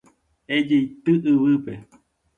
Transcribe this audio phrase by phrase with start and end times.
[0.55, 1.73] Ejeity yvýpe.